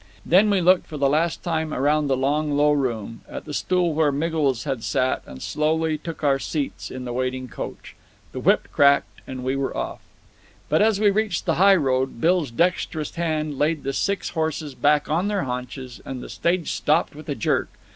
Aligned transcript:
Then 0.25 0.49
we 0.49 0.61
looked 0.61 0.87
for 0.87 0.97
the 0.97 1.07
last 1.07 1.43
time 1.43 1.71
around 1.75 2.07
the 2.07 2.17
long 2.17 2.57
low 2.57 2.71
room, 2.71 3.21
at 3.29 3.45
the 3.45 3.53
stool 3.53 3.93
where 3.93 4.11
Miggles 4.11 4.63
had 4.63 4.83
sat, 4.83 5.21
and 5.27 5.43
slowly 5.43 5.99
took 5.99 6.23
our 6.23 6.39
seats 6.39 6.89
in 6.89 7.05
the 7.05 7.13
waiting 7.13 7.47
coach. 7.47 7.95
The 8.31 8.39
whip 8.39 8.67
cracked, 8.71 9.21
and 9.27 9.43
we 9.43 9.55
were 9.55 9.77
off! 9.77 10.01
But 10.69 10.81
as 10.81 10.99
we 10.99 11.11
reached 11.11 11.45
the 11.45 11.53
highroad, 11.61 12.19
Bill's 12.19 12.49
dexterous 12.49 13.13
hand 13.13 13.59
laid 13.59 13.83
the 13.83 13.93
six 13.93 14.29
horses 14.29 14.73
back 14.73 15.07
on 15.07 15.27
their 15.27 15.43
haunches, 15.43 16.01
and 16.03 16.19
the 16.23 16.29
stage 16.29 16.71
stopped 16.71 17.13
with 17.13 17.29
a 17.29 17.35
jerk. 17.35 17.69